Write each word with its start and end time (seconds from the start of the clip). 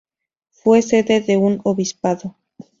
Fue 0.49 0.81
sede 0.81 1.21
de 1.21 1.37
un 1.37 1.61
obispado. 1.63 2.35